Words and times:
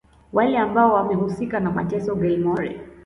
wale 0.33 0.57
ambao 0.59 0.93
wamehusika 0.93 1.59
na 1.59 1.71
mateso 1.71 2.15
Gilmore 2.15 2.81